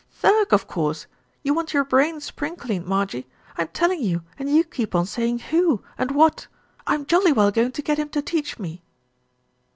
[0.13, 1.05] "Thirk, of course.
[1.43, 3.27] You want your brain spring cleaned, Marjie.
[3.55, 6.47] I'm telling you and you keep on say ing 'who' and 'what.'
[6.87, 8.81] I'm jolly well going to get him to teach me."